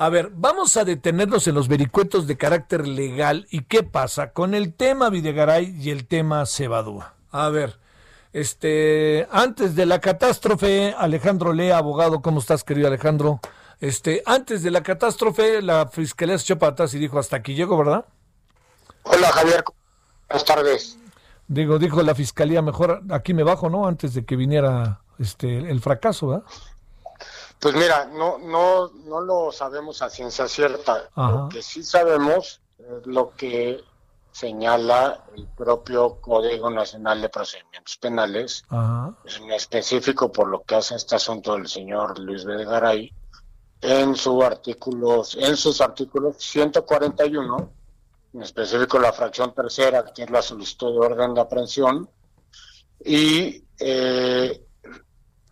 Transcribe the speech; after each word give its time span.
A 0.00 0.10
ver, 0.10 0.30
vamos 0.32 0.76
a 0.76 0.84
detenernos 0.84 1.48
en 1.48 1.56
los 1.56 1.66
vericuetos 1.66 2.28
de 2.28 2.36
carácter 2.36 2.86
legal 2.86 3.48
y 3.50 3.62
qué 3.62 3.82
pasa 3.82 4.32
con 4.32 4.54
el 4.54 4.72
tema 4.72 5.10
Videgaray 5.10 5.74
y 5.76 5.90
el 5.90 6.06
tema 6.06 6.46
Cebadúa. 6.46 7.14
A 7.32 7.48
ver, 7.48 7.80
este, 8.32 9.26
antes 9.32 9.74
de 9.74 9.86
la 9.86 10.00
catástrofe, 10.00 10.94
Alejandro 10.96 11.52
Lea, 11.52 11.78
abogado, 11.78 12.22
¿cómo 12.22 12.38
estás, 12.38 12.62
querido 12.62 12.86
Alejandro? 12.86 13.40
Este, 13.80 14.22
antes 14.24 14.62
de 14.62 14.70
la 14.70 14.84
catástrofe, 14.84 15.62
la 15.62 15.88
fiscalía 15.88 16.38
se 16.38 16.44
echó 16.44 16.60
para 16.60 16.72
atrás 16.72 16.94
y 16.94 17.00
dijo, 17.00 17.18
hasta 17.18 17.38
aquí 17.38 17.56
llego, 17.56 17.76
¿verdad? 17.76 18.04
Hola, 19.02 19.32
Javier. 19.32 19.64
Buenas 20.28 20.44
tardes. 20.44 20.98
Digo, 21.48 21.80
dijo 21.80 22.04
la 22.04 22.14
fiscalía, 22.14 22.62
mejor 22.62 23.02
aquí 23.10 23.34
me 23.34 23.42
bajo, 23.42 23.68
¿no? 23.68 23.88
Antes 23.88 24.14
de 24.14 24.24
que 24.24 24.36
viniera 24.36 25.00
este 25.18 25.58
el 25.58 25.80
fracaso, 25.80 26.28
¿verdad? 26.28 26.44
Pues 27.60 27.74
mira, 27.74 28.04
no, 28.06 28.38
no, 28.38 28.88
no 28.88 29.20
lo 29.20 29.50
sabemos 29.50 30.00
a 30.02 30.10
ciencia 30.10 30.46
cierta. 30.46 31.08
Lo 31.16 31.48
que 31.48 31.62
sí 31.62 31.82
sabemos 31.82 32.60
es 32.78 33.06
lo 33.06 33.30
que 33.30 33.82
señala 34.30 35.24
el 35.36 35.48
propio 35.48 36.20
Código 36.20 36.70
Nacional 36.70 37.20
de 37.20 37.28
Procedimientos 37.28 37.96
Penales, 37.96 38.64
en 38.70 39.52
específico 39.52 40.30
por 40.30 40.48
lo 40.48 40.62
que 40.62 40.76
hace 40.76 40.94
este 40.94 41.16
asunto 41.16 41.54
del 41.54 41.66
señor 41.66 42.18
Luis 42.20 42.44
Garay, 42.44 43.12
en 43.80 44.14
su 44.14 44.42
artículos, 44.42 45.36
en 45.40 45.56
sus 45.56 45.80
artículos 45.80 46.36
141, 46.38 47.72
en 48.34 48.42
específico 48.42 49.00
la 49.00 49.12
fracción 49.12 49.52
tercera, 49.52 50.04
que 50.04 50.22
es 50.22 50.30
la 50.30 50.42
solicitud 50.42 50.92
de 50.92 51.06
orden 51.06 51.34
de 51.34 51.40
aprehensión, 51.40 52.08
y 53.04 53.64
eh, 53.80 54.64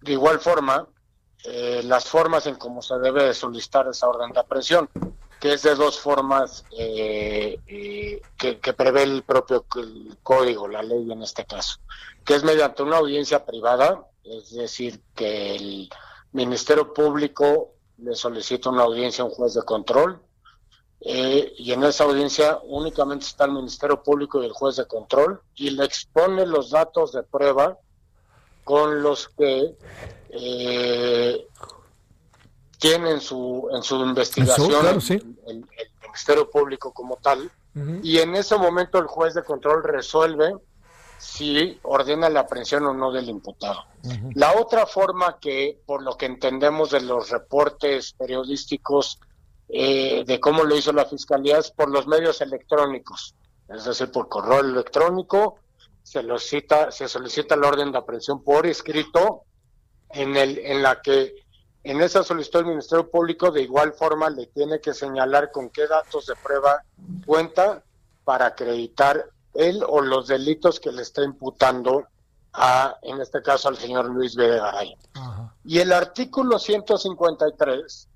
de 0.02 0.12
igual 0.12 0.38
forma 0.38 0.86
eh, 1.44 1.82
las 1.84 2.06
formas 2.06 2.46
en 2.46 2.56
cómo 2.56 2.82
se 2.82 2.98
debe 2.98 3.32
solicitar 3.34 3.86
esa 3.88 4.08
orden 4.08 4.32
de 4.32 4.40
aprehensión, 4.40 4.88
que 5.40 5.52
es 5.52 5.62
de 5.62 5.74
dos 5.74 5.98
formas 5.98 6.64
eh, 6.76 7.58
eh, 7.66 8.22
que, 8.36 8.72
prevé 8.72 9.02
el 9.02 9.22
propio 9.22 9.64
código, 10.22 10.66
la 10.66 10.82
ley 10.82 11.10
en 11.10 11.22
este 11.22 11.44
caso, 11.44 11.78
que 12.24 12.34
es 12.34 12.42
mediante 12.42 12.82
una 12.82 12.96
audiencia 12.96 13.44
privada, 13.44 14.06
es 14.24 14.54
decir, 14.54 15.00
que 15.14 15.54
el 15.54 15.90
Ministerio 16.32 16.92
Público 16.92 17.74
le 17.98 18.14
solicita 18.14 18.70
una 18.70 18.82
audiencia 18.82 19.22
a 19.22 19.26
un 19.26 19.32
juez 19.32 19.54
de 19.54 19.62
control, 19.62 20.20
y 20.98 21.72
en 21.72 21.84
esa 21.84 22.04
audiencia 22.04 22.58
únicamente 22.64 23.26
está 23.26 23.44
el 23.44 23.52
Ministerio 23.52 24.02
Público 24.02 24.42
y 24.42 24.46
el 24.46 24.52
juez 24.52 24.76
de 24.76 24.86
control 24.86 25.40
y 25.54 25.70
le 25.70 25.84
expone 25.84 26.44
los 26.46 26.70
datos 26.70 27.12
de 27.12 27.22
prueba 27.22 27.78
con 28.64 29.02
los 29.02 29.28
que 29.28 29.76
eh, 30.30 31.46
tiene 32.78 33.10
en 33.10 33.20
su, 33.20 33.68
en 33.72 33.82
su 33.82 33.96
investigación 34.04 34.70
el, 35.46 35.64
Ministerio 36.02 36.50
Público 36.50 36.92
como 36.92 37.16
tal, 37.16 37.50
y 38.02 38.18
en 38.18 38.34
ese 38.34 38.56
momento 38.56 38.98
el 38.98 39.06
juez 39.06 39.34
de 39.34 39.44
control 39.44 39.84
resuelve 39.84 40.54
si 41.18 41.78
ordena 41.82 42.30
la 42.30 42.40
aprehensión 42.40 42.86
o 42.86 42.94
no 42.94 43.12
del 43.12 43.28
imputado. 43.28 43.84
La 44.34 44.54
otra 44.58 44.86
forma 44.86 45.38
que, 45.38 45.78
por 45.84 46.02
lo 46.02 46.16
que 46.16 46.26
entendemos 46.26 46.90
de 46.90 47.00
los 47.00 47.30
reportes 47.30 48.12
periodísticos 48.12 49.18
eh, 49.68 50.24
de 50.26 50.40
cómo 50.40 50.62
lo 50.62 50.76
hizo 50.76 50.92
la 50.92 51.06
Fiscalía, 51.06 51.58
es 51.58 51.70
por 51.70 51.90
los 51.90 52.06
medios 52.06 52.40
electrónicos, 52.40 53.34
es 53.68 53.84
decir, 53.84 54.10
por 54.10 54.28
correo 54.28 54.60
electrónico, 54.60 55.56
se, 56.02 56.22
lo 56.22 56.38
cita, 56.38 56.92
se 56.92 57.08
solicita 57.08 57.56
la 57.56 57.68
orden 57.68 57.90
de 57.90 57.98
aprehensión 57.98 58.44
por 58.44 58.66
escrito 58.66 59.42
en, 60.10 60.36
el, 60.36 60.58
en 60.58 60.82
la 60.82 61.00
que 61.00 61.34
en 61.84 62.00
esa 62.00 62.24
solicitud 62.24 62.60
el 62.60 62.66
Ministerio 62.66 63.08
Público 63.08 63.50
de 63.50 63.62
igual 63.62 63.92
forma 63.92 64.28
le 64.28 64.46
tiene 64.46 64.80
que 64.80 64.92
señalar 64.92 65.52
con 65.52 65.70
qué 65.70 65.86
datos 65.86 66.26
de 66.26 66.34
prueba 66.36 66.82
cuenta 67.24 67.82
para 68.24 68.46
acreditar 68.46 69.24
él 69.54 69.84
o 69.86 70.00
los 70.00 70.26
delitos 70.26 70.80
que 70.80 70.90
le 70.90 71.02
está 71.02 71.22
imputando 71.22 72.06
a, 72.52 72.96
en 73.02 73.20
este 73.20 73.40
caso, 73.40 73.68
al 73.68 73.76
señor 73.76 74.06
Luis 74.06 74.34
Videgaray. 74.34 74.96
Y 75.64 75.78
el 75.78 75.92
artículo 75.92 76.58
153 76.58 78.08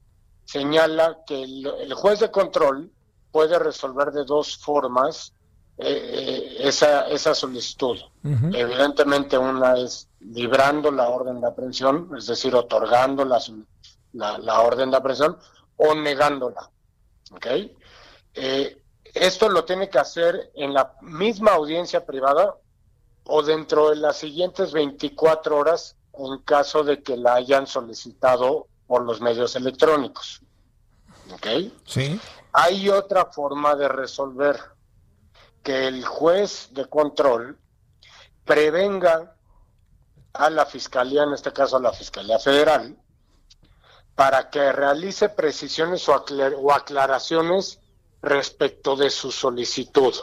señala 0.44 1.18
que 1.26 1.42
el, 1.42 1.94
juez 1.94 2.18
de 2.20 2.30
control 2.30 2.90
puede 3.30 3.56
resolver 3.58 4.10
de 4.10 4.24
dos 4.24 4.56
formas 4.56 5.32
eh, 5.78 6.56
esa, 6.58 7.06
esa 7.08 7.34
solicitud. 7.34 7.98
Evidentemente 8.24 9.38
una 9.38 9.78
es 9.78 10.08
librando 10.20 10.90
la 10.90 11.08
orden 11.08 11.40
de 11.40 11.48
aprehensión, 11.48 12.10
es 12.16 12.26
decir, 12.26 12.54
otorgando 12.54 13.24
la, 13.24 13.40
la, 14.12 14.60
orden 14.60 14.90
de 14.90 14.96
aprehensión 14.96 15.38
o 15.76 15.94
negándola. 15.94 16.70
¿Ok? 17.32 17.46
Eh, 18.34 18.82
esto 19.14 19.48
lo 19.48 19.64
tiene 19.64 19.88
que 19.88 19.98
hacer 19.98 20.50
en 20.54 20.74
la 20.74 20.94
misma 21.00 21.52
audiencia 21.52 22.04
privada 22.04 22.56
o 23.24 23.42
dentro 23.42 23.90
de 23.90 23.96
las 23.96 24.18
siguientes 24.18 24.72
24 24.72 25.56
horas 25.56 25.96
en 26.14 26.38
caso 26.38 26.84
de 26.84 27.02
que 27.02 27.16
la 27.16 27.34
hayan 27.34 27.66
solicitado 27.66 28.66
por 28.86 29.02
los 29.02 29.20
medios 29.20 29.56
electrónicos. 29.56 30.42
¿Ok? 31.32 31.46
Sí. 31.86 32.20
Hay 32.52 32.88
otra 32.88 33.26
forma 33.26 33.76
de 33.76 33.88
resolver 33.88 34.58
que 35.62 35.86
el 35.86 36.04
juez 36.04 36.70
de 36.72 36.86
control 36.86 37.58
prevenga 38.44 39.36
a 40.32 40.50
la 40.50 40.66
Fiscalía, 40.66 41.24
en 41.24 41.32
este 41.32 41.52
caso 41.52 41.76
a 41.76 41.80
la 41.80 41.92
Fiscalía 41.92 42.38
Federal, 42.38 42.96
para 44.14 44.50
que 44.50 44.72
realice 44.72 45.28
precisiones 45.30 46.08
o, 46.08 46.72
aclaraciones 46.72 47.80
respecto 48.22 48.96
de 48.96 49.10
su 49.10 49.32
solicitud. 49.32 50.14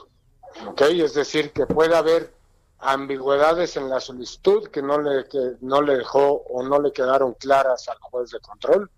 ¿okay? 0.68 1.02
Es 1.02 1.14
decir, 1.14 1.52
que 1.52 1.66
puede 1.66 1.96
haber 1.96 2.34
ambigüedades 2.80 3.76
en 3.76 3.90
la 3.90 4.00
solicitud 4.00 4.68
que 4.70 4.82
no 4.82 5.00
le, 5.00 5.28
que 5.28 5.54
no 5.62 5.82
le 5.82 5.98
dejó 5.98 6.44
o 6.50 6.64
no 6.64 6.80
le 6.80 6.92
quedaron 6.92 7.34
claras 7.34 7.88
al 7.90 7.98
juez 8.00 8.30
de 8.30 8.40
control 8.40 8.92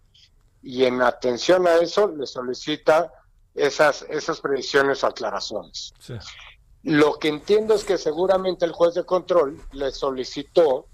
y 0.62 0.84
en 0.84 1.02
atención 1.02 1.66
a 1.66 1.78
eso 1.78 2.08
le 2.08 2.28
solicita 2.28 3.14
esas, 3.56 4.06
esas 4.10 4.42
previsiones 4.42 5.04
o 5.04 5.08
aclaraciones. 5.08 5.94
Lo 6.84 7.18
que 7.20 7.30
entiendo 7.30 7.74
es 7.74 7.84
que 7.84 7.98
seguramente 7.98 8.66
el 8.66 8.72
juez 8.72 8.94
de 8.94 9.06
control 9.06 9.62
le 9.72 9.92
solicitó 9.92 10.88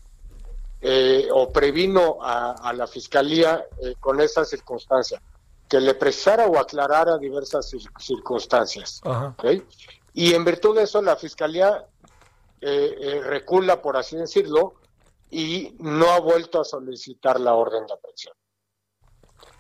eh, 0.88 1.30
o 1.32 1.52
previno 1.52 2.20
a, 2.22 2.72
la 2.72 2.86
fiscalía 2.86 3.66
eh, 3.82 3.96
con 4.00 4.22
esa 4.22 4.46
circunstancia, 4.46 5.20
que 5.68 5.80
le 5.80 5.96
precisara 5.96 6.46
o 6.46 6.60
aclarara 6.60 7.18
diversas 7.18 7.72
circunstancias. 7.98 9.02
Y 10.14 10.36
en 10.36 10.46
virtud 10.46 10.76
de 10.76 10.84
eso, 10.84 11.02
la 11.02 11.16
fiscalía 11.16 11.88
eh, 12.62 13.20
recula, 13.24 13.82
por 13.82 13.98
así 13.98 14.16
decirlo, 14.16 14.76
y 15.32 15.76
no 15.80 16.12
ha 16.12 16.20
vuelto 16.20 16.62
a 16.62 16.64
solicitar 16.64 17.40
la 17.40 17.56
orden 17.56 17.88
de 17.88 17.94
aprehensión. 17.94 18.36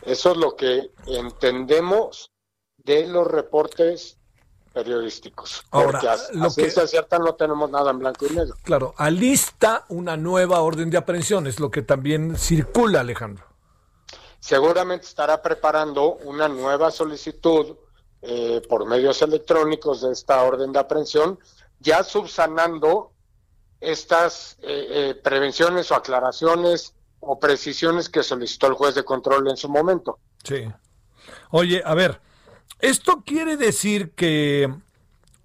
Eso 0.04 0.32
es 0.32 0.38
lo 0.38 0.56
que 0.56 0.92
entendemos 1.08 2.32
de 2.78 3.08
los 3.08 3.26
reportes 3.26 4.20
periodísticos. 4.76 5.66
Ahora, 5.72 6.02
porque 6.02 6.10
a, 6.10 6.18
lo 6.34 6.54
que 6.54 6.70
cierta 6.70 7.18
no 7.18 7.34
tenemos 7.36 7.72
nada 7.72 7.92
en 7.92 8.00
blanco 8.00 8.28
y 8.30 8.36
negro. 8.36 8.56
Claro, 8.62 8.94
alista 8.98 9.86
una 9.88 10.18
nueva 10.18 10.60
orden 10.60 10.90
de 10.90 10.98
aprehensión, 10.98 11.48
es 11.48 11.62
lo 11.62 11.72
que 11.72 11.82
también 11.82 12.36
circula, 12.38 13.00
Alejandro. 13.00 13.46
Seguramente 14.42 15.06
estará 15.06 15.42
preparando 15.42 16.16
una 16.26 16.50
nueva 16.50 16.92
solicitud 16.92 17.78
eh, 18.22 18.62
por 18.68 18.86
medios 18.86 19.22
electrónicos 19.22 20.02
de 20.02 20.12
esta 20.12 20.44
orden 20.44 20.74
de 20.74 20.80
aprehensión, 20.80 21.40
ya 21.80 22.04
subsanando 22.04 23.14
estas 23.80 24.58
eh, 24.62 24.88
eh, 24.90 25.16
prevenciones 25.24 25.90
o 25.92 25.96
aclaraciones 25.96 26.94
o 27.22 27.40
precisiones 27.40 28.10
que 28.10 28.24
solicitó 28.24 28.68
el 28.68 28.74
juez 28.74 28.94
de 28.94 29.06
control 29.06 29.48
en 29.50 29.56
su 29.56 29.70
momento. 29.70 30.20
Sí. 30.44 30.70
Oye, 31.52 31.82
a 31.86 31.96
ver, 31.96 32.20
esto 32.80 33.24
quiere 33.26 33.58
decir 33.58 34.12
que, 34.12 34.74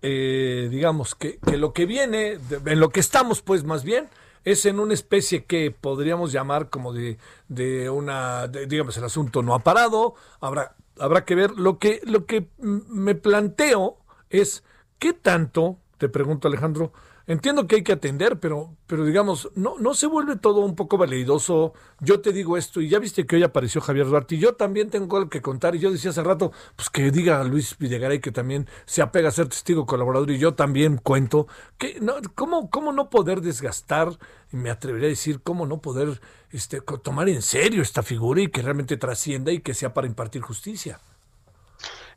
eh, 0.03 0.69
digamos, 0.71 1.15
que, 1.15 1.39
lo 1.57 1.73
que 1.73 1.87
viene, 1.87 2.39
en 2.67 2.81
lo 2.81 2.91
que 2.91 3.01
estamos, 3.01 3.43
pues 3.43 3.65
más 3.65 3.85
bien, 3.85 4.09
es 4.45 4.65
en 4.67 4.81
una 4.81 4.95
especie 4.95 5.45
que 5.45 5.71
podríamos 5.71 6.33
llamar 6.33 6.71
como 6.71 6.93
de, 6.93 7.19
de 7.49 7.91
una, 7.91 8.49
digamos, 8.49 8.97
el 8.97 9.05
asunto 9.05 9.43
no 9.43 9.55
ha 9.55 9.61
parado, 9.61 10.15
habrá, 10.41 10.75
habrá 10.99 11.25
que 11.25 11.35
ver. 11.35 11.53
Lo 11.53 11.79
que, 11.79 12.01
lo 12.05 12.27
que 12.27 12.49
me 12.59 13.15
planteo 13.15 13.99
es, 14.31 14.65
¿qué 14.99 15.13
tanto, 15.13 15.79
te 15.99 16.09
pregunto 16.09 16.49
Alejandro, 16.49 16.93
entiendo 17.27 17.67
que 17.67 17.77
hay 17.77 17.83
que 17.83 17.93
atender, 17.93 18.41
pero, 18.41 18.77
pero 18.87 19.05
digamos, 19.05 19.51
no, 19.55 19.79
no 19.79 19.95
se 19.95 20.07
vuelve 20.07 20.37
todo 20.37 20.61
un 20.61 20.75
poco 20.75 20.99
validoso. 20.99 21.73
Yo 22.01 22.21
te 22.21 22.33
digo 22.33 22.57
esto, 22.57 22.81
y 22.81 22.89
ya 22.89 22.99
viste 22.99 23.27
que 23.27 23.37
hoy 23.37 23.43
apareció 23.43 23.81
Javier 23.81 24.07
Duarte, 24.07 24.35
y 24.35 24.39
yo 24.39 24.55
también 24.55 24.91
tengo 24.91 25.17
algo 25.17 25.31
que 25.31 25.43
contar, 25.43 25.75
y 25.75 25.79
yo 25.79 25.91
decía 25.91 26.11
hace 26.11 26.23
rato, 26.23 26.53
pues 26.77 26.91
que 26.91 27.11
diga 27.11 27.43
Luis 27.45 27.77
Videgaray 27.79 28.21
que 28.21 28.33
también 28.33 28.69
se 28.87 29.03
apega 29.03 29.29
a 29.29 29.33
ser 29.33 29.49
testigo 29.49 29.87
colaborador, 29.87 30.31
y 30.31 30.39
yo 30.39 30.55
también 30.55 30.97
cuento. 30.99 31.47
Que, 31.79 31.99
no, 32.01 32.15
¿cómo, 32.35 32.71
¿Cómo 32.71 32.93
no 32.93 33.11
poder 33.11 33.41
desgastar, 33.41 34.19
y 34.53 34.57
me 34.57 34.71
atrevería 34.71 35.07
a 35.07 35.11
decir, 35.11 35.41
cómo 35.43 35.67
no 35.67 35.81
poder 35.81 36.21
este, 36.51 36.81
tomar 37.03 37.29
en 37.29 37.43
serio 37.43 37.83
esta 37.83 38.03
figura 38.03 38.41
y 38.41 38.49
que 38.49 38.63
realmente 38.63 38.97
trascienda 38.97 39.53
y 39.53 39.61
que 39.61 39.75
sea 39.75 39.95
para 39.95 40.07
impartir 40.07 40.43
justicia? 40.43 41.01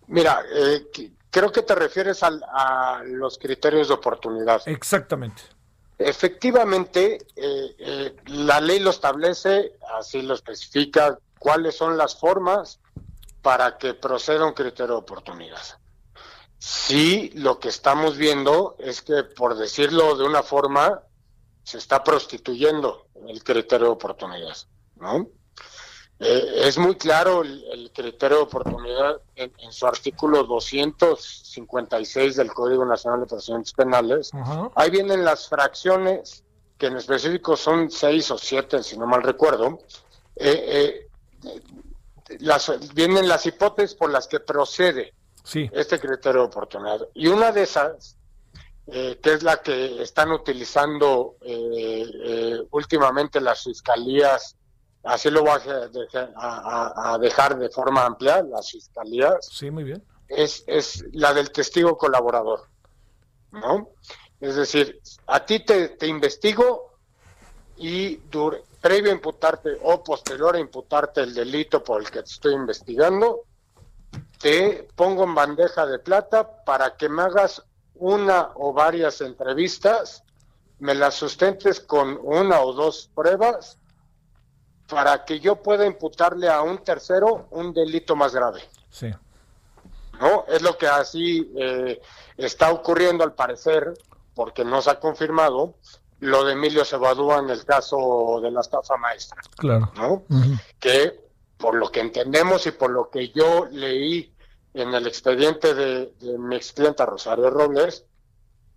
Mira, 0.07 0.41
eh, 0.53 0.87
Creo 1.33 1.51
que 1.51 1.63
te 1.63 1.75
refieres 1.75 2.21
a 2.23 3.01
los 3.05 3.37
criterios 3.37 3.89
de 3.89 3.95
oportunidad. 3.95 4.61
Exactamente. 4.67 5.41
Efectivamente, 5.97 7.17
eh, 7.35 7.75
eh, 7.77 8.15
la 8.25 8.59
ley 8.59 8.79
lo 8.79 8.89
establece, 8.89 9.73
así 9.97 10.21
lo 10.21 10.33
especifica, 10.33 11.17
cuáles 11.39 11.75
son 11.75 11.97
las 11.97 12.15
formas 12.15 12.79
para 13.41 13.77
que 13.77 13.93
proceda 13.93 14.45
un 14.45 14.53
criterio 14.53 14.95
de 14.95 14.99
oportunidad. 14.99 15.61
Sí, 16.57 17.31
lo 17.35 17.59
que 17.59 17.69
estamos 17.69 18.17
viendo 18.17 18.75
es 18.79 19.01
que, 19.01 19.23
por 19.23 19.55
decirlo 19.55 20.15
de 20.15 20.23
una 20.23 20.43
forma, 20.43 21.03
se 21.63 21.77
está 21.77 22.03
prostituyendo 22.03 23.07
el 23.27 23.43
criterio 23.43 23.87
de 23.87 23.93
oportunidad, 23.93 24.57
¿no? 24.95 25.27
Eh, 26.19 26.67
es 26.67 26.77
muy 26.77 26.95
claro 26.95 27.41
el, 27.41 27.91
criterio 27.93 28.37
de 28.37 28.43
oportunidad 28.43 29.21
en, 29.35 29.51
su 29.71 29.85
artículo 29.85 30.43
256 30.43 32.35
del 32.35 32.53
Código 32.53 32.85
Nacional 32.85 33.21
de 33.21 33.25
Procedimientos 33.27 33.73
Penales. 33.73 34.31
Ahí 34.75 34.89
vienen 34.89 35.25
las 35.25 35.47
fracciones, 35.49 36.43
que 36.77 36.87
en 36.87 36.97
específico 36.97 37.55
son 37.57 37.89
seis 37.91 38.29
o 38.31 38.37
siete, 38.37 38.81
si 38.83 38.97
no 38.97 39.05
mal 39.05 39.23
recuerdo. 39.23 39.79
Eh, 40.35 41.07
eh, 41.45 41.61
las, 42.39 42.71
vienen 42.93 43.27
las 43.27 43.45
hipótesis 43.45 43.95
por 43.95 44.09
las 44.09 44.27
que 44.27 44.39
procede 44.39 45.13
este 45.53 45.99
criterio 45.99 46.41
de 46.41 46.47
oportunidad. 46.47 47.01
Y 47.13 47.27
una 47.27 47.51
de 47.51 47.63
esas, 47.63 48.17
que 48.85 49.19
es 49.23 49.43
la 49.43 49.61
que 49.61 50.01
están 50.01 50.31
utilizando 50.31 51.35
últimamente 52.71 53.41
las 53.41 53.63
fiscalías 53.63 54.55
así 55.03 55.29
lo 55.29 55.41
voy 55.41 55.59
a, 56.35 57.17
dejar 57.19 57.57
de 57.57 57.69
forma 57.69 58.05
amplia, 58.05 58.41
las 58.43 58.71
fiscalías. 58.71 59.47
Sí, 59.51 59.69
muy 59.69 59.83
bien. 59.83 60.03
Es, 60.27 60.63
es 60.67 61.05
la 61.11 61.33
del 61.33 61.51
testigo 61.51 61.97
colaborador, 61.97 62.67
¿no? 63.51 63.89
Es 64.39 64.55
decir, 64.55 65.01
a 65.27 65.45
ti 65.45 65.59
te, 65.59 65.89
te 65.89 66.07
investigo 66.07 66.97
y 67.77 68.17
previo 68.81 69.11
a 69.11 69.15
imputarte 69.15 69.77
o 69.83 70.03
posterior 70.03 70.55
a 70.55 70.59
imputarte 70.59 71.21
el 71.21 71.33
delito 71.33 71.83
por 71.83 72.01
el 72.01 72.09
que 72.09 72.23
te 72.23 72.31
estoy 72.31 72.53
investigando, 72.53 73.43
te 74.39 74.87
pongo 74.95 75.23
en 75.23 75.35
bandeja 75.35 75.85
de 75.85 75.99
plata 75.99 76.63
para 76.65 76.95
que 76.97 77.07
me 77.07 77.23
hagas 77.23 77.63
una 77.95 78.51
o 78.55 78.73
varias 78.73 79.21
entrevistas, 79.21 80.23
me 80.79 80.95
las 80.95 81.15
sustentes 81.15 81.79
con 81.79 82.19
una 82.21 82.61
o 82.61 82.73
dos 82.73 83.09
pruebas 83.15 83.77
para 84.87 85.25
que 85.25 85.39
yo 85.39 85.55
pueda 85.55 85.85
imputarle 85.85 86.49
a 86.49 86.61
un 86.61 86.79
tercero 86.79 87.47
un 87.51 87.73
delito 87.73 88.15
más 88.15 88.33
grave. 88.33 88.61
Sí. 88.89 89.11
¿No? 90.19 90.45
Es 90.47 90.61
lo 90.61 90.77
que 90.77 90.87
así 90.87 91.51
eh, 91.57 92.01
está 92.37 92.71
ocurriendo 92.71 93.23
al 93.23 93.33
parecer, 93.33 93.93
porque 94.35 94.63
no 94.63 94.81
se 94.81 94.91
ha 94.91 94.99
confirmado 94.99 95.75
lo 96.19 96.45
de 96.45 96.53
Emilio 96.53 96.85
Cebadúa 96.85 97.39
en 97.39 97.49
el 97.49 97.65
caso 97.65 98.39
de 98.41 98.51
la 98.51 98.61
estafa 98.61 98.95
maestra. 98.97 99.41
Claro. 99.57 99.91
¿no? 99.95 100.23
Que 100.79 101.19
por 101.57 101.75
lo 101.75 101.91
que 101.91 101.99
entendemos 101.99 102.65
y 102.67 102.71
por 102.71 102.91
lo 102.91 103.09
que 103.09 103.29
yo 103.29 103.65
leí 103.71 104.33
en 104.73 104.93
el 104.93 105.07
expediente 105.07 105.73
de, 105.73 106.13
mi 106.37 106.55
ex 106.55 106.73
clienta 106.73 107.05
Rosario 107.05 107.49
Robles, 107.49 108.05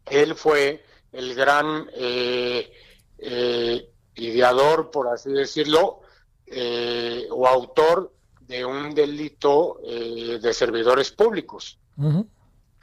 él 0.06 0.35
fue 0.35 0.85
el 1.12 1.35
gran 1.35 1.88
eh, 1.94 2.70
eh, 3.19 3.91
ideador, 4.16 4.90
por 4.90 5.08
así 5.08 5.30
decirlo, 5.30 6.00
eh, 6.46 7.26
o 7.30 7.46
autor 7.46 8.12
de 8.40 8.64
un 8.64 8.94
delito 8.94 9.80
eh, 9.84 10.38
de 10.40 10.52
servidores 10.52 11.10
públicos. 11.10 11.78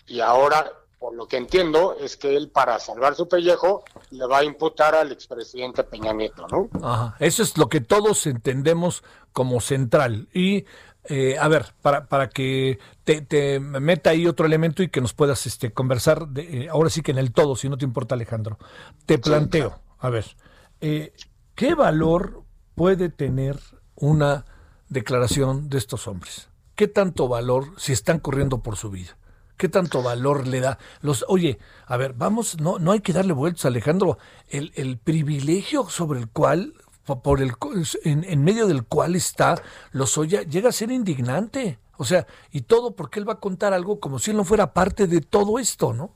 Y 0.08 0.20
ahora, 0.20 0.72
por 1.00 1.14
lo 1.14 1.28
que 1.28 1.38
entiendo, 1.38 1.96
es 2.00 2.18
que 2.18 2.36
él, 2.36 2.50
para 2.50 2.80
salvar 2.80 3.16
su 3.16 3.28
pellejo, 3.28 3.84
le 4.12 4.26
va 4.26 4.40
a 4.40 4.44
imputar 4.44 4.96
al 4.96 5.12
expresidente 5.12 5.84
Peña 5.84 6.14
Nieto, 6.14 6.48
¿no? 6.48 7.14
Eso 7.20 7.44
es 7.44 7.58
lo 7.58 7.70
que 7.70 7.80
todos 7.80 8.26
entendemos 8.26 9.04
como 9.32 9.62
central. 9.62 10.28
Y 10.34 10.66
eh, 11.06 11.38
a 11.38 11.48
ver, 11.50 11.74
para, 11.82 12.08
para 12.08 12.30
que 12.30 12.80
te, 13.04 13.60
meta 13.60 14.12
ahí 14.12 14.26
otro 14.26 14.46
elemento 14.46 14.84
y 14.84 14.88
que 14.88 15.02
nos 15.02 15.14
puedas 15.14 15.46
este, 15.46 15.74
conversar, 15.74 16.30
de, 16.30 16.70
ahora 16.70 16.90
sí 16.90 17.02
que 17.02 17.12
en 17.12 17.18
el 17.18 17.34
todo, 17.34 17.56
si 17.56 17.68
no 17.68 17.78
te 17.78 17.84
importa 17.84 18.16
Alejandro, 18.16 18.58
te 19.06 19.18
planteo, 19.18 19.80
a 20.00 20.10
ver, 20.10 20.26
¿qué 21.56 21.76
valor 21.76 22.44
puede 22.76 23.10
tener 23.10 23.60
una 23.96 24.46
declaración 24.90 25.70
de 25.70 25.78
estos 25.78 26.08
hombres? 26.08 26.50
¿Qué 26.76 26.88
tanto 26.88 27.28
valor 27.28 27.74
si 27.78 27.94
están 27.94 28.20
corriendo 28.20 28.62
por 28.62 28.76
su 28.76 28.90
vida? 28.90 29.18
¿Qué 29.56 29.70
tanto 29.70 30.02
valor 30.02 30.46
le 30.46 30.60
da? 30.60 30.80
Los, 31.02 31.24
oye, 31.30 31.60
a 31.86 31.96
ver, 31.96 32.14
vamos, 32.14 32.60
no, 32.60 32.80
no 32.80 32.92
hay 32.92 33.00
que 33.00 33.14
darle 33.14 33.32
vueltas, 33.32 33.66
Alejandro. 33.66 34.18
El, 34.50 34.74
el 34.76 34.98
privilegio 34.98 35.88
sobre 35.90 36.20
el 36.20 36.28
cual, 36.28 36.74
por 37.24 37.42
el, 37.42 37.54
en, 38.04 38.26
en 38.26 38.44
medio 38.44 38.68
del 38.68 38.84
cual 38.84 39.16
está 39.16 39.62
Lozoya, 39.92 40.42
llega 40.42 40.70
a 40.70 40.74
ser 40.74 40.92
indignante. 40.92 41.80
O 41.96 42.04
sea, 42.04 42.28
y 42.52 42.62
todo 42.62 42.96
porque 42.96 43.20
él 43.20 43.30
va 43.30 43.34
a 43.34 43.40
contar 43.40 43.72
algo 43.74 44.00
como 44.02 44.20
si 44.20 44.32
él 44.32 44.38
no 44.38 44.44
fuera 44.44 44.74
parte 44.74 45.08
de 45.08 45.22
todo 45.22 45.60
esto, 45.60 45.94
¿no? 45.94 46.12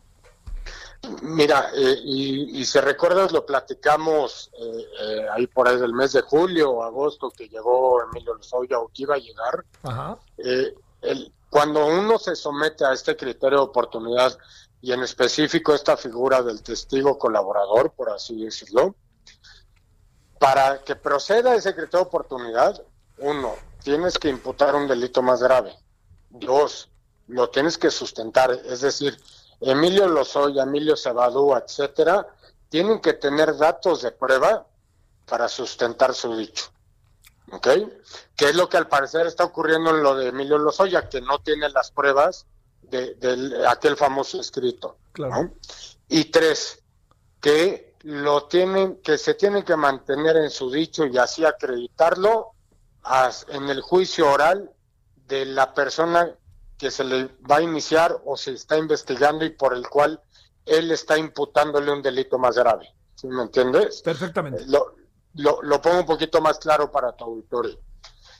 Mira, 1.21 1.71
eh, 1.75 1.99
y, 2.03 2.65
si 2.65 2.79
recuerdas, 2.79 3.31
lo 3.31 3.45
platicamos 3.45 4.51
eh, 4.59 4.85
eh, 5.01 5.27
ahí 5.31 5.47
por 5.47 5.67
ahí 5.67 5.77
del 5.77 5.93
mes 5.93 6.13
de 6.13 6.21
julio 6.21 6.71
o 6.71 6.83
agosto 6.83 7.29
que 7.29 7.47
llegó 7.47 8.01
Emilio 8.03 8.33
Lozoya 8.33 8.79
o 8.79 8.87
que 8.87 9.03
iba 9.03 9.15
a 9.15 9.19
llegar. 9.19 9.65
El, 10.37 11.31
cuando 11.49 11.85
uno 11.85 12.19
se 12.19 12.35
somete 12.35 12.85
a 12.85 12.93
este 12.93 13.15
criterio 13.15 13.59
de 13.59 13.65
oportunidad 13.65 14.37
y 14.81 14.91
en 14.91 15.03
específico 15.03 15.73
esta 15.73 15.95
figura 15.97 16.41
del 16.41 16.61
testigo 16.61 17.17
colaborador, 17.17 17.91
por 17.91 18.09
así 18.09 18.43
decirlo, 18.43 18.95
para 20.39 20.83
que 20.83 20.95
proceda 20.95 21.55
ese 21.55 21.73
criterio 21.73 21.99
de 21.99 22.07
oportunidad, 22.07 22.83
uno, 23.19 23.55
tienes 23.83 24.17
que 24.17 24.29
imputar 24.29 24.75
un 24.75 24.87
delito 24.87 25.21
más 25.21 25.41
grave. 25.41 25.73
Dos, 26.29 26.89
lo 27.27 27.49
tienes 27.49 27.77
que 27.77 27.89
sustentar, 27.89 28.51
es 28.51 28.81
decir, 28.81 29.17
Emilio 29.59 30.07
Lozoya, 30.07 30.63
Emilio 30.63 30.95
Cebadú, 30.95 31.55
etcétera, 31.55 32.27
tienen 32.69 32.99
que 32.99 33.13
tener 33.13 33.57
datos 33.57 34.01
de 34.01 34.11
prueba 34.11 34.65
para 35.25 35.47
sustentar 35.47 36.13
su 36.13 36.35
dicho. 36.35 36.65
¿Ok? 37.51 37.67
Que 38.35 38.49
es 38.49 38.55
lo 38.55 38.67
que 38.67 38.77
al 38.77 38.87
parecer 38.87 39.25
está 39.25 39.45
ocurriendo 39.45 39.91
en 39.91 40.03
lo 40.03 40.15
de 40.15 40.29
Emilio 40.29 40.57
Lozoya, 40.57 41.07
que 41.09 41.21
no 41.21 41.39
tiene 41.39 41.69
las 41.69 41.91
pruebas 41.91 42.45
de, 42.81 43.65
aquel 43.67 43.95
famoso 43.95 44.39
escrito. 44.39 44.97
Claro. 45.13 45.51
Y 46.09 46.25
tres, 46.25 46.83
que 47.39 47.95
lo 48.03 48.45
tienen, 48.45 48.97
que 48.97 49.17
se 49.17 49.33
tienen 49.33 49.63
que 49.63 49.75
mantener 49.75 50.37
en 50.37 50.49
su 50.49 50.69
dicho 50.69 51.05
y 51.05 51.17
así 51.17 51.45
acreditarlo 51.45 52.51
en 53.49 53.69
el 53.69 53.81
juicio 53.81 54.29
oral 54.29 54.71
de 55.27 55.45
la 55.45 55.73
persona 55.73 56.33
que 56.77 56.91
se 56.91 57.03
le 57.03 57.29
va 57.49 57.57
a 57.57 57.61
iniciar 57.61 58.21
o 58.25 58.37
se 58.37 58.53
está 58.53 58.77
investigando 58.77 59.43
y 59.45 59.49
por 59.49 59.73
el 59.73 59.87
cual 59.87 60.21
él 60.65 60.91
está 60.91 61.17
imputándole 61.17 61.91
un 61.91 62.01
delito 62.01 62.37
más 62.37 62.55
grave. 62.55 62.93
¿Sí 63.15 63.27
me 63.27 63.41
entiendes? 63.41 64.01
Perfectamente. 64.01 64.65
Lo, 64.67 64.93
lo, 65.33 65.81
pongo 65.81 65.99
un 65.99 66.05
poquito 66.05 66.41
más 66.41 66.59
claro 66.59 66.91
para 66.91 67.13
tu 67.13 67.25
auditorio. 67.25 67.79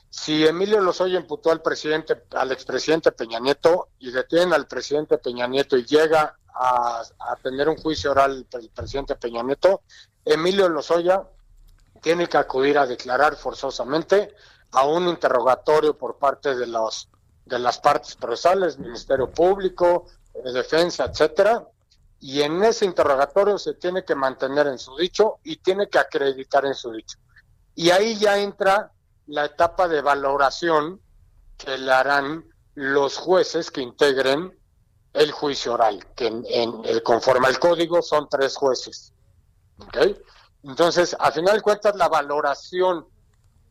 Si 0.10 0.46
Emilio 0.46 0.82
Lozoya 0.82 1.20
imputó 1.20 1.52
al 1.52 1.62
presidente, 1.62 2.24
al 2.32 2.52
expresidente 2.52 3.12
Peña 3.12 3.40
Nieto 3.40 3.90
y 4.00 4.12
detiene 4.12 4.56
al 4.56 4.68
presidente 4.68 5.18
Peña 5.18 5.48
Nieto 5.48 5.78
y 5.78 5.86
llega 5.86 6.38
a, 6.54 7.02
a 7.20 7.36
tener 7.38 7.70
un 7.70 7.78
juicio 7.78 8.12
oral 8.12 8.48
el 8.52 8.70
presidente 8.70 9.16
Peña 9.16 9.44
Nieto, 9.44 9.82
Emilio 10.24 10.70
Lozoya 10.70 11.24
tiene 12.02 12.28
que 12.28 12.38
acudir 12.38 12.78
a 12.78 12.86
declarar 12.86 13.36
forzosamente 13.36 14.34
a 14.72 14.86
un 14.86 15.08
interrogatorio 15.08 15.98
por 15.98 16.18
parte 16.18 16.56
de 16.56 16.68
los 16.68 17.10
de 17.48 17.60
las 17.60 17.80
partes 17.80 18.16
procesales, 18.16 18.78
Ministerio 18.78 19.30
Público, 19.32 20.06
de 20.44 20.52
Defensa, 20.52 21.06
etcétera, 21.06 21.68
y 22.20 22.42
en 22.42 22.64
ese 22.64 22.86
interrogatorio 22.86 23.58
se 23.58 23.76
tiene 23.76 24.04
que 24.04 24.16
mantener 24.16 24.68
en 24.68 24.80
su 24.80 24.96
dicho 24.98 25.40
y 25.44 25.58
tiene 25.58 25.88
que 25.88 26.00
acreditar 26.00 26.66
en 26.66 26.74
su 26.74 26.92
dicho. 26.92 27.18
Y 27.76 27.92
ahí 27.92 28.18
ya 28.18 28.40
entra 28.40 28.92
la 29.28 29.46
etapa 29.46 29.88
de 29.88 30.02
valoración 30.02 31.00
que 31.58 31.78
le 31.78 31.92
harán 31.92 32.46
los 32.74 33.18
jueces 33.18 33.72
que 33.72 33.82
integren 33.82 34.58
el 35.14 35.32
juicio 35.32 35.74
oral, 35.74 36.06
que 36.16 36.28
en, 36.28 36.46
en, 36.48 37.00
conforme 37.02 37.48
al 37.48 37.60
código 37.60 38.02
son 38.02 38.28
tres 38.30 38.56
jueces. 38.56 39.14
Entonces, 40.64 41.16
a 41.20 41.32
final 41.32 41.56
de 41.56 41.62
cuentas, 41.62 41.96
la 41.96 42.08
valoración 42.08 43.08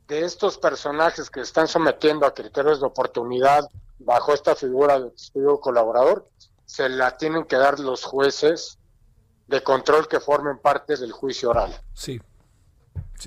de 0.08 0.25
estos 0.25 0.58
personajes 0.58 1.30
que 1.30 1.40
están 1.40 1.68
sometiendo 1.68 2.26
a 2.26 2.34
criterios 2.34 2.80
de 2.80 2.86
oportunidad 2.86 3.68
bajo 3.98 4.32
esta 4.32 4.54
figura 4.54 5.00
de 5.00 5.10
testigo 5.10 5.60
colaborador, 5.60 6.28
se 6.64 6.88
la 6.88 7.16
tienen 7.16 7.44
que 7.44 7.56
dar 7.56 7.80
los 7.80 8.04
jueces 8.04 8.78
de 9.46 9.62
control 9.62 10.08
que 10.08 10.20
formen 10.20 10.58
parte 10.58 10.96
del 10.96 11.12
juicio 11.12 11.50
oral. 11.50 11.80
Sí. 11.94 12.20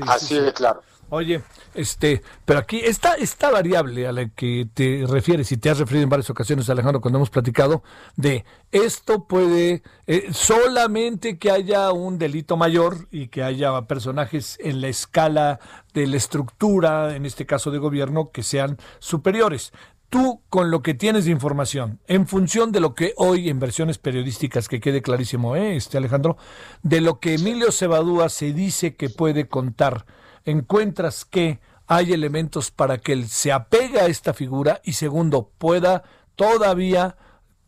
Así 0.08 0.40
de 0.40 0.54
claro. 0.54 0.82
Oye, 1.10 1.42
este, 1.74 2.22
pero 2.46 2.60
aquí 2.60 2.80
está 2.80 3.16
esta 3.16 3.50
variable 3.50 4.08
a 4.08 4.12
la 4.12 4.30
que 4.30 4.68
te 4.74 5.06
refieres 5.08 5.52
y 5.52 5.58
te 5.58 5.70
has 5.70 5.80
referido 5.80 6.04
en 6.04 6.10
varias 6.10 6.30
ocasiones, 6.30 6.70
Alejandro, 6.70 7.02
cuando 7.02 7.18
hemos 7.18 7.30
platicado 7.30 7.84
de 8.16 8.46
esto 8.72 9.26
puede 9.26 9.82
eh, 10.08 10.28
solamente 10.32 11.38
que 11.38 11.52
haya 11.52 11.92
un 11.92 12.20
delito 12.20 12.58
mayor 12.58 13.08
y 13.12 13.28
que 13.28 13.44
haya 13.44 13.82
personajes 13.84 14.58
en 14.62 14.82
la 14.82 14.88
escala 14.88 15.60
de 15.94 16.06
la 16.06 16.18
estructura, 16.18 17.16
en 17.16 17.26
este 17.26 17.46
caso 17.46 17.72
de 17.72 17.80
gobierno, 17.80 18.32
que 18.32 18.44
sean 18.44 18.78
superiores 19.00 19.74
tú 20.10 20.42
con 20.50 20.72
lo 20.72 20.82
que 20.82 20.94
tienes 20.94 21.26
de 21.26 21.32
información, 21.32 22.00
en 22.08 22.28
función 22.28 22.72
de 22.72 22.80
lo 22.80 22.96
que 22.96 23.14
hoy 23.18 23.50
en 23.50 23.60
versiones 23.60 23.98
periodísticas, 23.98 24.68
que 24.68 24.80
quede 24.80 25.02
clarísimo, 25.02 25.56
¿eh? 25.56 25.76
este 25.76 25.98
Alejandro, 25.98 26.38
de 26.82 27.02
lo 27.02 27.20
que 27.20 27.36
Emilio 27.36 27.72
Cebadúa 27.72 28.30
se 28.30 28.52
dice 28.52 28.96
que 28.96 29.10
puede 29.10 29.48
contar, 29.48 30.06
encuentras 30.50 31.26
que 31.26 31.60
hay 31.88 32.14
elementos 32.14 32.72
para 32.72 33.00
que 33.00 33.14
él 33.14 33.28
se 33.28 33.52
apegue 33.52 34.00
a 34.00 34.06
esta 34.06 34.34
figura 34.34 34.80
y 34.84 34.94
segundo, 34.94 35.52
pueda 35.58 36.04
todavía, 36.36 37.18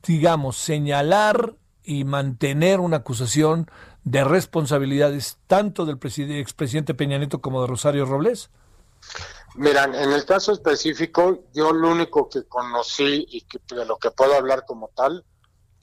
digamos, 0.03 0.57
señalar 0.57 1.55
y 1.83 2.03
mantener 2.03 2.79
una 2.79 2.97
acusación 2.97 3.69
de 4.03 4.23
responsabilidades 4.23 5.37
tanto 5.47 5.85
del 5.85 5.97
expresidente 6.39 6.93
Peña 6.93 7.17
Nieto 7.17 7.41
como 7.41 7.61
de 7.61 7.67
Rosario 7.67 8.05
Robles? 8.05 8.49
Miran, 9.55 9.95
en 9.95 10.11
el 10.11 10.25
caso 10.25 10.53
específico, 10.53 11.43
yo 11.53 11.73
lo 11.73 11.89
único 11.89 12.29
que 12.29 12.43
conocí 12.43 13.25
y 13.29 13.41
que, 13.41 13.59
de 13.75 13.85
lo 13.85 13.97
que 13.97 14.11
puedo 14.11 14.35
hablar 14.35 14.65
como 14.65 14.89
tal 14.95 15.25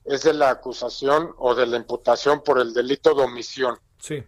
es 0.04 0.22
de 0.22 0.32
la 0.32 0.50
acusación 0.50 1.34
o 1.36 1.54
de 1.54 1.66
la 1.66 1.76
imputación 1.76 2.42
por 2.42 2.58
el 2.60 2.72
delito 2.72 3.14
de 3.14 3.24
omisión. 3.24 3.78
Sí. 3.98 4.24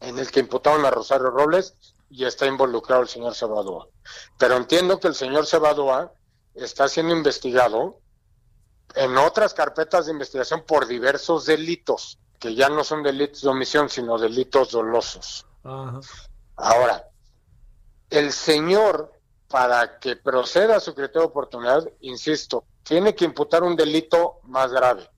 En 0.00 0.18
el 0.18 0.30
que 0.30 0.40
imputaron 0.40 0.86
a 0.86 0.90
Rosario 0.90 1.30
Robles 1.30 1.76
y 2.12 2.26
está 2.26 2.46
involucrado 2.46 3.02
el 3.02 3.08
señor 3.08 3.34
Cebadoa. 3.34 3.88
Pero 4.38 4.56
entiendo 4.56 5.00
que 5.00 5.08
el 5.08 5.14
señor 5.14 5.46
Cebadoa 5.46 6.12
está 6.54 6.86
siendo 6.86 7.16
investigado 7.16 8.00
en 8.94 9.16
otras 9.16 9.54
carpetas 9.54 10.04
de 10.04 10.12
investigación 10.12 10.64
por 10.66 10.86
diversos 10.86 11.46
delitos, 11.46 12.18
que 12.38 12.54
ya 12.54 12.68
no 12.68 12.84
son 12.84 13.02
delitos 13.02 13.40
de 13.40 13.48
omisión, 13.48 13.88
sino 13.88 14.18
delitos 14.18 14.72
dolosos. 14.72 15.46
Ahora, 16.56 17.08
el 18.10 18.30
señor, 18.32 19.10
para 19.48 19.98
que 19.98 20.16
proceda 20.16 20.76
a 20.76 20.80
su 20.80 20.94
criterio 20.94 21.22
de 21.22 21.28
oportunidad, 21.28 21.88
insisto, 22.00 22.66
tiene 22.82 23.14
que 23.14 23.24
imputar 23.24 23.62
un 23.62 23.74
delito 23.74 24.40
más 24.42 24.70
grave. 24.70 25.08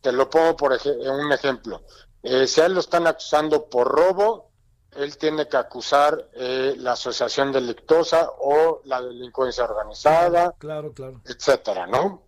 Te 0.00 0.12
lo 0.12 0.30
pongo 0.30 0.56
por 0.56 0.70
un 0.72 1.32
ejemplo. 1.32 1.82
Eh, 2.22 2.46
si 2.46 2.60
a 2.60 2.66
él 2.66 2.74
lo 2.74 2.80
están 2.80 3.08
acusando 3.08 3.68
por 3.68 3.88
robo, 3.88 4.52
él 4.92 5.16
tiene 5.18 5.48
que 5.48 5.56
acusar 5.56 6.30
eh, 6.34 6.74
la 6.78 6.92
asociación 6.92 7.52
delictosa 7.52 8.30
o 8.40 8.80
la 8.84 9.02
delincuencia 9.02 9.64
organizada, 9.64 10.54
claro, 10.58 10.92
claro. 10.92 11.20
etcétera, 11.24 11.86
¿no? 11.86 12.22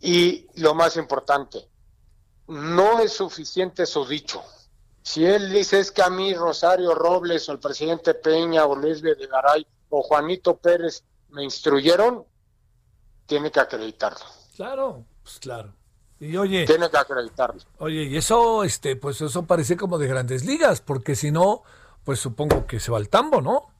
Y 0.00 0.46
lo 0.60 0.74
más 0.74 0.96
importante, 0.96 1.68
no 2.46 3.00
es 3.00 3.12
suficiente 3.12 3.86
su 3.86 4.04
dicho. 4.06 4.42
Si 5.02 5.24
él 5.24 5.50
dice 5.50 5.80
es 5.80 5.90
que 5.90 6.02
a 6.02 6.10
mí 6.10 6.34
Rosario 6.34 6.94
Robles 6.94 7.48
o 7.48 7.52
el 7.52 7.58
presidente 7.58 8.14
Peña 8.14 8.66
o 8.66 8.76
Luis 8.76 9.00
Videgaray 9.00 9.66
o 9.88 10.02
Juanito 10.02 10.56
Pérez 10.56 11.02
me 11.30 11.42
instruyeron, 11.44 12.24
tiene 13.26 13.50
que 13.50 13.60
acreditarlo. 13.60 14.24
Claro, 14.56 15.04
pues 15.22 15.38
claro. 15.38 15.77
Y 16.20 16.36
oye, 16.36 16.66
tiene 16.66 16.90
que 16.90 16.96
acreditarlo. 16.96 17.60
Oye, 17.78 18.04
y 18.04 18.16
eso 18.16 18.64
este 18.64 18.96
pues 18.96 19.20
eso 19.20 19.46
parece 19.46 19.76
como 19.76 19.98
de 19.98 20.08
grandes 20.08 20.44
ligas, 20.44 20.80
porque 20.80 21.14
si 21.14 21.30
no, 21.30 21.62
pues 22.04 22.18
supongo 22.18 22.66
que 22.66 22.80
se 22.80 22.90
va 22.90 22.98
al 22.98 23.08
tambo, 23.08 23.40
¿no? 23.40 23.70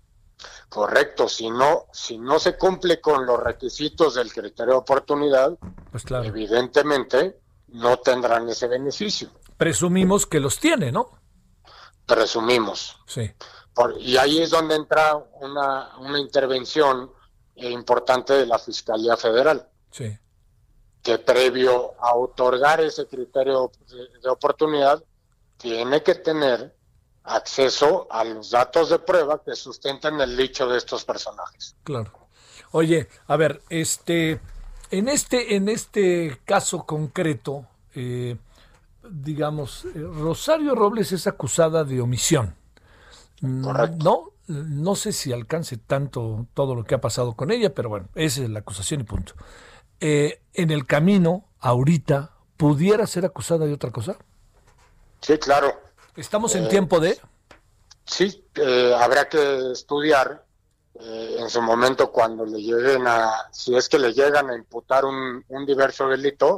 Correcto, 0.68 1.28
si 1.28 1.50
no 1.50 1.86
si 1.92 2.18
no 2.18 2.38
se 2.38 2.56
cumple 2.56 3.00
con 3.00 3.26
los 3.26 3.42
requisitos 3.42 4.14
del 4.14 4.32
criterio 4.32 4.74
de 4.74 4.78
oportunidad, 4.78 5.58
pues 5.90 6.04
claro. 6.04 6.24
evidentemente 6.24 7.40
no 7.68 7.98
tendrán 7.98 8.48
ese 8.48 8.68
beneficio. 8.68 9.30
Presumimos 9.56 10.26
que 10.26 10.38
los 10.38 10.60
tiene, 10.60 10.92
¿no? 10.92 11.18
presumimos. 12.08 12.98
Sí. 13.06 13.30
y 14.00 14.16
ahí 14.16 14.40
es 14.40 14.50
donde 14.50 14.74
entra 14.74 15.16
una, 15.40 15.96
una 15.98 16.18
intervención 16.18 17.12
importante 17.54 18.32
de 18.32 18.46
la 18.46 18.58
Fiscalía 18.58 19.16
Federal. 19.16 19.68
Sí. 19.90 20.18
Que 21.02 21.18
previo 21.18 21.92
a 22.00 22.14
otorgar 22.14 22.80
ese 22.80 23.06
criterio 23.06 23.70
de, 24.22 24.28
oportunidad, 24.28 25.02
tiene 25.56 26.02
que 26.02 26.14
tener 26.16 26.74
acceso 27.24 28.06
a 28.10 28.24
los 28.24 28.50
datos 28.50 28.90
de 28.90 28.98
prueba 28.98 29.42
que 29.42 29.54
sustentan 29.54 30.20
el 30.20 30.36
dicho 30.36 30.68
de 30.68 30.78
estos 30.78 31.04
personajes. 31.04 31.76
Claro. 31.84 32.12
Oye, 32.72 33.08
a 33.26 33.36
ver, 33.36 33.62
este, 33.68 34.40
en 34.90 35.08
este, 35.08 35.56
en 35.56 35.68
este 35.68 36.40
caso 36.44 36.84
concreto, 36.84 37.66
eh, 37.94 38.36
digamos, 39.10 39.84
eh, 39.84 39.90
Rosario 39.94 40.74
Robles 40.74 41.12
es 41.12 41.26
acusada 41.26 41.84
de 41.84 42.00
omisión. 42.00 42.54
Mm, 43.40 43.62
no, 44.02 44.32
no 44.48 44.94
sé 44.96 45.12
si 45.12 45.32
alcance 45.32 45.76
tanto 45.76 46.46
todo 46.54 46.74
lo 46.74 46.84
que 46.84 46.94
ha 46.94 47.00
pasado 47.00 47.34
con 47.34 47.50
ella, 47.50 47.74
pero 47.74 47.88
bueno, 47.88 48.08
esa 48.14 48.42
es 48.42 48.50
la 48.50 48.60
acusación 48.60 49.02
y 49.02 49.04
punto. 49.04 49.34
Eh, 50.00 50.40
en 50.54 50.70
el 50.70 50.86
camino, 50.86 51.44
ahorita, 51.60 52.32
¿pudiera 52.56 53.06
ser 53.06 53.24
acusada 53.24 53.66
de 53.66 53.72
otra 53.72 53.90
cosa? 53.90 54.16
Sí, 55.20 55.38
claro. 55.38 55.80
¿Estamos 56.16 56.54
en 56.54 56.64
eh, 56.64 56.68
tiempo 56.68 57.00
de...? 57.00 57.18
Sí, 58.04 58.44
habrá 58.98 59.28
que 59.28 59.72
estudiar 59.72 60.44
en 60.98 61.48
su 61.50 61.60
momento 61.60 62.10
cuando 62.10 62.46
le 62.46 62.58
lleguen 62.58 63.06
a, 63.06 63.48
si 63.52 63.76
es 63.76 63.88
que 63.88 63.98
le 63.98 64.14
llegan 64.14 64.48
a 64.50 64.56
imputar 64.56 65.04
un, 65.04 65.44
un 65.48 65.66
diverso 65.66 66.08
delito, 66.08 66.56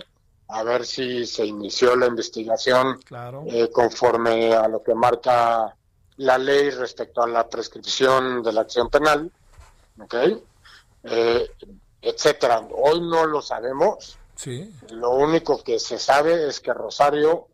a 0.51 0.63
ver 0.63 0.85
si 0.85 1.27
se 1.27 1.47
inició 1.47 1.95
la 1.97 2.07
investigación 2.07 2.99
eh, 3.47 3.71
conforme 3.71 4.53
a 4.53 4.67
lo 4.69 4.83
que 4.83 4.95
marca 4.95 5.77
la 6.17 6.39
ley 6.39 6.71
respecto 6.71 7.23
a 7.23 7.29
la 7.29 7.49
prescripción 7.49 8.43
de 8.43 8.53
la 8.53 8.63
acción 8.63 8.91
penal, 8.91 9.31
¿ok? 10.01 10.15
Eh, 11.05 11.51
etcétera. 12.03 12.67
Hoy 12.73 13.01
no 13.01 13.27
lo 13.27 13.43
sabemos. 13.43 14.19
Sí. 14.37 14.73
Lo 14.91 15.11
único 15.11 15.63
que 15.63 15.79
se 15.79 15.99
sabe 15.99 16.49
es 16.49 16.61
que 16.61 16.73
Rosario 16.73 17.49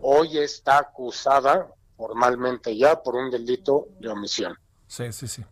hoy 0.00 0.38
está 0.38 0.78
acusada 0.78 1.68
formalmente 1.96 2.76
ya 2.76 3.02
por 3.02 3.14
un 3.14 3.30
delito 3.30 3.88
de 4.00 4.08
omisión. 4.08 4.58
Sí, 4.86 5.12
sí, 5.12 5.28
sí. 5.28 5.44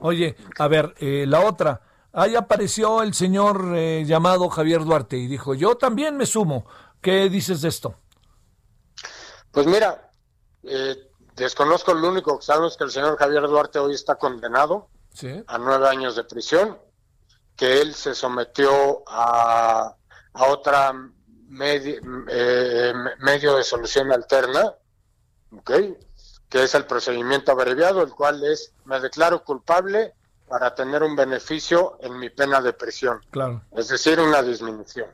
Oye, 0.00 0.36
a 0.58 0.68
ver, 0.68 0.94
eh, 0.98 1.24
la 1.26 1.40
otra, 1.40 1.80
Ahí 2.12 2.34
apareció 2.34 3.02
el 3.02 3.12
señor 3.14 3.74
eh, 3.76 4.04
llamado 4.06 4.48
Javier 4.48 4.84
Duarte 4.84 5.16
y 5.16 5.26
dijo, 5.26 5.54
yo 5.54 5.76
también 5.76 6.16
me 6.16 6.26
sumo. 6.26 6.66
¿Qué 7.00 7.28
dices 7.28 7.60
de 7.60 7.68
esto? 7.68 7.94
Pues 9.52 9.66
mira, 9.66 10.10
eh, 10.62 11.10
desconozco 11.36 11.92
lo 11.94 12.08
único 12.08 12.38
que 12.38 12.44
sabemos 12.44 12.76
que 12.76 12.84
el 12.84 12.90
señor 12.90 13.16
Javier 13.18 13.42
Duarte 13.42 13.78
hoy 13.78 13.94
está 13.94 14.16
condenado 14.16 14.88
a 15.46 15.58
nueve 15.58 15.88
años 15.88 16.16
de 16.16 16.24
prisión, 16.24 16.78
que 17.58 17.80
él 17.82 17.92
se 17.92 18.14
sometió 18.14 19.02
a, 19.08 19.92
a 20.32 20.46
otra 20.46 20.92
eh, 21.60 22.94
medio 23.18 23.56
de 23.56 23.64
solución 23.64 24.12
alterna, 24.12 24.74
que 25.64 26.62
es 26.62 26.74
el 26.76 26.86
procedimiento 26.86 27.50
abreviado, 27.50 28.00
el 28.02 28.10
cual 28.10 28.44
es 28.44 28.72
me 28.84 29.00
declaro 29.00 29.42
culpable 29.42 30.14
para 30.46 30.72
tener 30.72 31.02
un 31.02 31.16
beneficio 31.16 31.98
en 32.00 32.16
mi 32.16 32.30
pena 32.30 32.62
de 32.62 32.72
prisión. 32.74 33.20
Claro. 33.30 33.60
Es 33.76 33.88
decir, 33.88 34.20
una 34.20 34.40
disminución. 34.40 35.08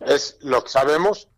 Es 0.00 0.38
lo 0.40 0.64
que 0.64 0.70
sabemos, 0.70 1.28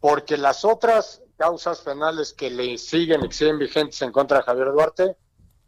porque 0.00 0.36
las 0.36 0.64
otras 0.64 1.22
causas 1.38 1.80
penales 1.82 2.32
que 2.32 2.50
le 2.50 2.76
siguen 2.78 3.24
y 3.24 3.32
siguen 3.32 3.60
vigentes 3.60 4.02
en 4.02 4.10
contra 4.10 4.38
de 4.38 4.42
Javier 4.42 4.72
Duarte, 4.72 5.16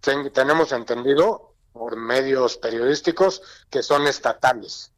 tenemos 0.01 0.73
entendido 0.73 1.48
por 1.79 1.97
medios 1.97 2.57
periodísticos 2.57 3.41
que 3.71 3.85
son 3.85 4.07
estatales. 4.09 4.91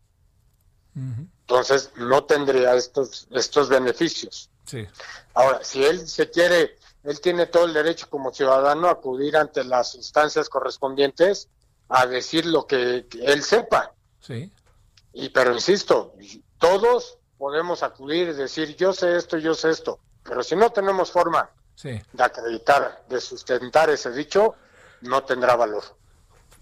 Entonces, 0.95 1.91
no 1.97 2.25
tendría 2.25 2.75
estos, 2.75 3.29
estos 3.31 3.69
beneficios. 3.69 4.51
Sí. 4.65 4.87
Ahora, 5.35 5.63
si 5.63 5.85
él 5.85 6.09
se 6.09 6.31
quiere, 6.31 6.77
él 7.05 7.21
tiene 7.21 7.47
todo 7.47 7.67
el 7.67 7.75
derecho 7.75 8.09
como 8.09 8.33
ciudadano 8.33 8.89
a 8.89 8.93
acudir 8.93 9.37
ante 9.37 9.63
las 9.63 9.95
instancias 9.95 10.49
correspondientes 10.49 11.49
a 11.89 12.07
decir 12.07 12.47
lo 12.47 12.67
que, 12.67 13.07
él 13.21 13.43
sepa. 13.43 13.93
Sí. 14.21 14.51
Y 15.13 15.29
pero 15.29 15.53
insisto, 15.53 16.15
todos 16.59 17.19
podemos 17.37 17.83
acudir 17.83 18.29
y 18.29 18.33
decir 18.33 18.77
yo 18.77 18.93
sé 18.93 19.17
esto, 19.17 19.39
yo 19.39 19.55
sé 19.55 19.71
esto, 19.71 20.01
pero 20.23 20.43
si 20.43 20.57
no 20.57 20.71
tenemos 20.71 21.11
forma 21.11 21.51
de 21.83 22.23
acreditar, 22.23 23.05
de 23.09 23.21
sustentar 23.21 23.91
ese 23.91 24.13
dicho, 24.13 24.55
no 25.03 25.25
tendrá 25.25 25.57
valor. 25.57 26.00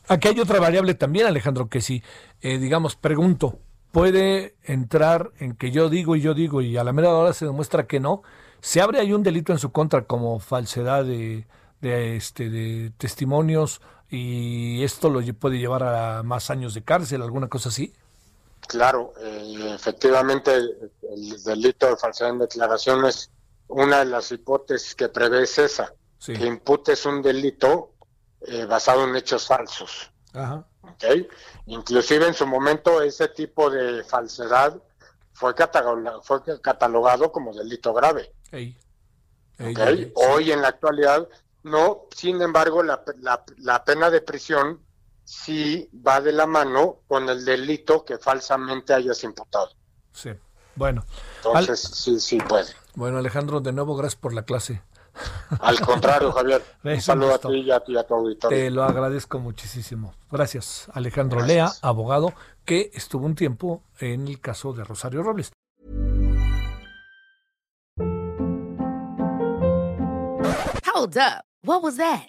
Aquí 0.09 0.29
hay 0.29 0.41
otra 0.41 0.59
variable 0.59 0.95
también, 0.95 1.27
Alejandro, 1.27 1.69
que 1.69 1.81
si, 1.81 2.03
eh, 2.41 2.59
digamos, 2.59 2.97
pregunto, 2.97 3.59
puede 3.93 4.57
entrar 4.65 5.33
en 5.39 5.55
que 5.55 5.71
yo 5.71 5.89
digo 5.89 6.17
y 6.17 6.21
yo 6.21 6.35
digo 6.35 6.63
y 6.63 6.77
a 6.77 6.85
la 6.85 6.93
mera 6.93 7.15
hora 7.15 7.33
se 7.33 7.45
demuestra 7.45 7.87
que 7.87 8.01
no, 8.01 8.23
se 8.61 8.81
abre 8.81 9.01
ahí 9.01 9.13
un 9.13 9.23
delito 9.23 9.53
en 9.53 9.59
su 9.59 9.71
contra 9.71 10.05
como 10.07 10.39
falsedad 10.41 11.05
de, 11.05 11.47
de, 11.81 12.17
este, 12.17 12.49
de 12.49 12.91
testimonios 12.97 13.81
y 14.11 14.83
esto 14.83 15.11
lo 15.11 15.21
puede 15.35 15.59
llevar 15.59 15.83
a 15.83 16.23
más 16.23 16.51
años 16.51 16.75
de 16.75 16.83
cárcel, 16.83 17.23
alguna 17.23 17.49
cosa 17.49 17.69
así. 17.69 17.93
Claro, 18.67 19.13
eh, 19.21 19.73
efectivamente 19.75 20.55
el, 20.55 21.43
delito 21.45 21.87
de 21.87 21.97
falsedad 21.97 22.31
en 22.31 22.39
declaraciones, 22.39 23.31
una 23.69 24.01
de 24.01 24.07
las 24.07 24.33
hipótesis 24.33 24.95
que 24.95 25.09
prevé 25.09 25.43
es 25.43 25.59
esa, 25.59 25.93
que 26.25 26.47
imputes 26.47 27.07
un 27.07 27.23
delito 27.23 27.93
eh, 28.43 28.65
basado 28.65 29.05
en 29.05 29.17
hechos 29.17 29.47
falsos. 29.47 30.11
Ajá. 30.33 30.65
Inclusive 31.67 32.27
en 32.27 32.35
su 32.35 32.47
momento 32.47 33.03
ese 33.03 33.29
tipo 33.29 33.71
de 33.71 34.03
falsedad 34.05 34.81
fue 35.33 35.55
catalogado, 35.55 36.23
fue 36.23 36.41
catalogado 36.61 37.31
como 37.31 37.55
delito 37.55 37.93
grave. 37.93 38.33
Hoy 38.51 40.53
en 40.53 40.63
la 40.63 40.69
actualidad 40.69 41.29
no, 41.65 42.07
sin 42.15 42.41
embargo 42.41 42.83
la, 42.83 43.03
la, 43.59 43.85
pena 43.85 44.11
de 44.11 44.21
prisión 44.21 44.81
sí 45.25 45.91
va 46.07 46.21
de 46.21 46.33
la 46.33 46.47
mano 46.47 47.01
con 47.07 47.29
el 47.29 47.45
delito 47.45 48.05
que 48.05 48.19
falsamente 48.19 48.95
hayas 48.95 49.23
imputado. 49.25 49.71
Sí, 50.13 50.31
bueno. 50.75 51.05
Entonces 51.45 51.81
sí, 51.81 52.19
sí 52.21 52.39
puede. 52.39 52.73
Bueno 52.95 53.19
Alejandro, 53.19 53.61
de 53.61 53.73
nuevo 53.73 53.97
gracias 53.97 54.21
por 54.21 54.33
la 54.33 54.45
clase. 54.45 54.83
Al 55.61 55.81
contrario, 55.81 56.33
Javier. 56.33 56.63
Un 56.85 57.01
saludo 57.01 57.35
a 57.35 57.39
ti 57.39 57.61
y 57.61 57.71
a, 57.71 57.81
ti, 57.81 57.97
a 57.97 58.05
tu 58.05 58.15
auditorio. 58.15 58.57
Te 58.57 58.71
lo 58.71 58.85
agradezco 58.85 59.39
muchísimo. 59.39 60.15
Gracias, 60.31 60.89
Alejandro 60.93 61.41
Lea, 61.41 61.71
abogado, 61.83 62.33
que 62.65 62.91
estuvo 62.95 63.27
un 63.27 63.35
tiempo 63.35 63.83
en 63.99 64.29
el 64.29 64.41
caso 64.41 64.73
de 64.73 64.85
Rosario 64.85 65.23
Robles. 65.23 65.53
Hold 70.95 71.17
up. 71.17 71.45
What 71.63 71.83
was 71.83 71.97
that? 71.97 72.29